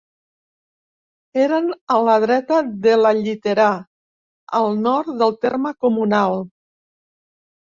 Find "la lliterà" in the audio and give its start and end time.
3.01-3.67